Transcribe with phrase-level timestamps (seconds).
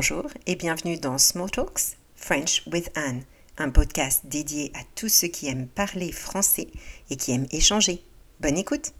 [0.00, 3.24] Bonjour et bienvenue dans Small Talks French with Anne,
[3.56, 6.68] un podcast dédié à tous ceux qui aiment parler français
[7.10, 8.04] et qui aiment échanger.
[8.38, 8.94] Bonne écoute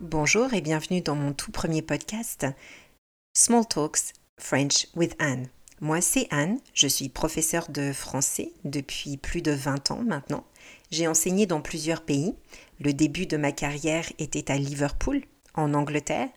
[0.00, 2.46] Bonjour et bienvenue dans mon tout premier podcast
[3.36, 5.48] Small Talks French with Anne.
[5.84, 10.42] Moi, c'est Anne, je suis professeure de français depuis plus de 20 ans maintenant.
[10.90, 12.34] J'ai enseigné dans plusieurs pays.
[12.80, 15.20] Le début de ma carrière était à Liverpool,
[15.52, 16.30] en Angleterre.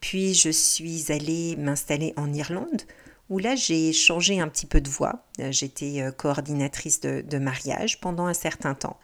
[0.00, 2.82] Puis je suis allée m'installer en Irlande,
[3.30, 5.24] où là j'ai changé un petit peu de voix.
[5.38, 8.98] J'étais euh, coordinatrice de, de, mariage pendant un certain temps.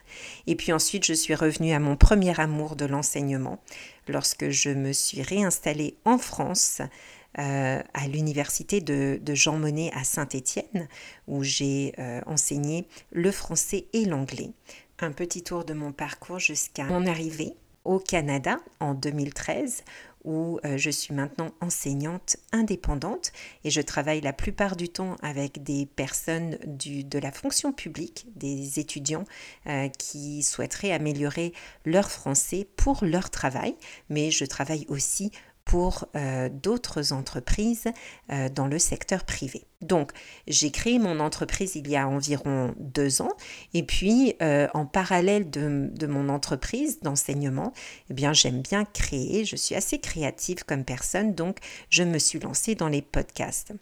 [0.47, 3.59] Et puis ensuite je suis revenue à mon premier amour de l'enseignement,
[4.07, 6.83] lorsque je me suis réinstallée en France
[7.39, 10.89] euh, à l'université de, Jean Monnet à Saint-Étienne,
[11.29, 14.51] où j'ai euh, enseigné le français et l'anglais.
[14.99, 19.85] Un petit tour de mon parcours jusqu'à mon arrivée au Canada en 2013,
[20.25, 23.31] où euh, je suis maintenant enseignante indépendante
[23.63, 28.81] et je travaille la plupart du temps avec des personnes de la fonction publique, des
[28.81, 29.25] étudiants
[29.99, 31.53] qui souhaiteraient améliorer
[31.85, 33.77] leur français pour leur travail,
[34.09, 35.31] mais je travaille aussi
[35.69, 37.85] pour euh, d'autres entreprises
[38.33, 39.67] euh, dans le secteur privé.
[39.83, 40.13] Donc,
[40.47, 43.33] j'ai créé mon entreprise il y a environ deux ans
[43.75, 47.75] et puis euh, en parallèle de, mon entreprise d'enseignement,
[48.09, 51.59] eh bien, j'aime bien créer, je suis assez créative comme personne, donc
[51.91, 53.75] je me suis lancée dans les podcasts.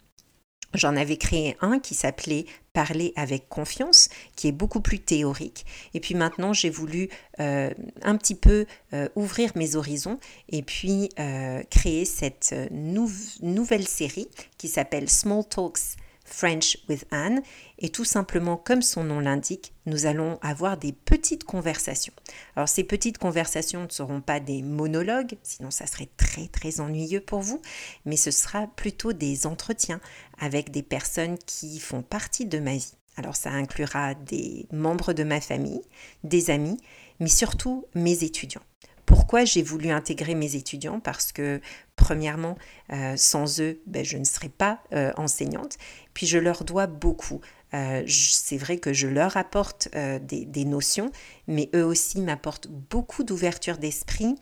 [0.73, 5.65] J'en avais créé un qui s'appelait Parler avec confiance, qui est beaucoup plus théorique.
[5.95, 7.71] Et puis maintenant, j'ai voulu euh,
[8.03, 10.19] un petit peu euh, ouvrir mes horizons
[10.49, 14.27] et puis euh, créer cette nouvelle série
[14.59, 17.41] qui s'appelle Small Talks French with Anne.
[17.79, 22.13] Et tout simplement, comme son nom l'indique, nous allons avoir des petites conversations.
[22.55, 27.21] Alors ces petites conversations ne seront pas des monologues, sinon ça serait très très ennuyeux
[27.21, 27.61] pour vous,
[28.05, 30.01] mais ce sera plutôt des entretiens
[30.39, 32.93] avec des personnes qui font partie de ma vie.
[33.15, 35.81] Alors ça inclura des membres de ma famille,
[36.23, 36.77] des amis,
[37.19, 38.61] mais surtout mes étudiants.
[39.07, 40.99] Pourquoi j'ai voulu intégrer mes étudiants?
[40.99, 41.61] Parce que,
[41.95, 42.57] premièrement,
[42.91, 45.77] euh, sans eux, ben, je ne serais pas euh, enseignante.
[46.13, 47.39] Puis je leur dois beaucoup.
[47.73, 51.09] Euh, c'est vrai que je leur apporte des, des, notions,
[51.47, 54.35] mais eux aussi m'apportent beaucoup d'ouverture d'esprit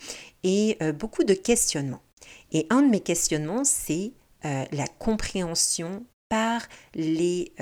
[0.44, 2.02] et beaucoup de questionnements.
[2.52, 6.62] Et un de mes questionnements, c'est la compréhension par
[6.94, 7.54] les,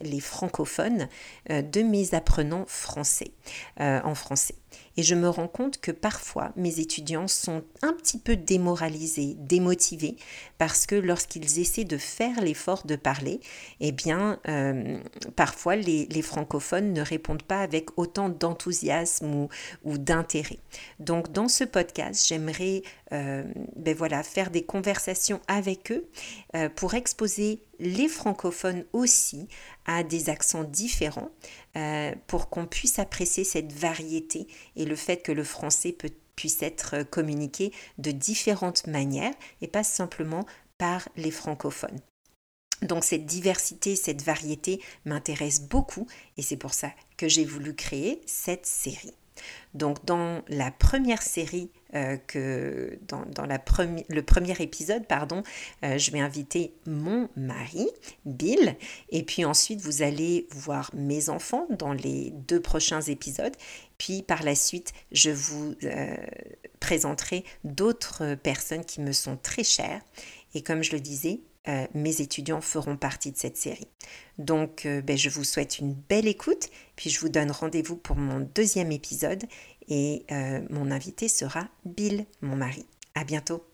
[0.00, 1.08] les francophones
[1.48, 3.32] de mes apprenants français,
[3.78, 4.56] en français.
[4.96, 10.16] Et je me rends compte que parfois mes étudiants sont un petit peu démoralisés, démotivés,
[10.58, 13.40] parce que lorsqu'ils essaient de faire l'effort de parler,
[13.80, 14.98] eh bien, euh,
[15.36, 19.48] parfois les, francophones ne répondent pas avec autant d'enthousiasme
[19.84, 20.58] ou, d'intérêt.
[21.00, 23.03] Donc, dans ce podcast, j'aimerais euh,
[23.76, 26.08] ben voilà, faire des conversations avec eux
[26.56, 29.48] euh, pour exposer les francophones aussi
[29.84, 31.30] à des accents différents
[32.28, 35.94] pour qu'on puisse apprécier cette variété et le fait que le français
[36.36, 40.46] puisse être communiqué de différentes manières et pas simplement
[40.78, 41.98] par les francophones.
[42.82, 48.20] Donc cette diversité, cette variété m'intéresse beaucoup et c'est pour ça que j'ai voulu créer
[48.26, 49.14] cette série.
[49.74, 53.60] Donc dans la première série euh, que dans, la
[54.08, 55.42] le premier épisode, pardon,
[55.84, 57.88] euh, je vais inviter mon mari,
[58.24, 58.76] Bill,
[59.10, 63.54] et puis ensuite vous allez voir mes enfants dans les deux prochains épisodes.
[63.96, 66.16] Puis par la suite, je vous euh,
[66.80, 70.02] présenterai d'autres personnes qui me sont très chères.
[70.54, 73.88] Et comme je le disais, euh, mes étudiants feront partie de cette série.
[74.38, 78.16] Donc, euh, ben, je vous souhaite une belle écoute, puis je vous donne rendez-vous pour
[78.16, 79.44] mon deuxième épisode
[79.88, 82.86] et euh, mon invité sera Bill, mon mari.
[83.14, 83.64] À bientôt.